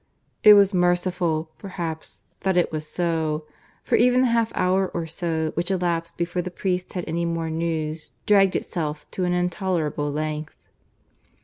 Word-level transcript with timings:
It 0.43 0.55
was 0.55 0.73
merciful, 0.73 1.51
perhaps, 1.59 2.23
that 2.39 2.57
it 2.57 2.71
was 2.71 2.87
so, 2.87 3.45
for 3.83 3.97
even 3.97 4.21
the 4.21 4.27
half 4.29 4.51
hour 4.55 4.87
or 4.87 5.05
so 5.05 5.51
which 5.53 5.69
elapsed 5.69 6.17
before 6.17 6.41
the 6.41 6.49
priest 6.49 6.93
had 6.93 7.05
any 7.07 7.23
more 7.23 7.51
news 7.51 8.11
dragged 8.25 8.55
itself 8.55 9.05
to 9.11 9.25
an 9.25 9.33
intolerable 9.33 10.11
length. 10.11 10.57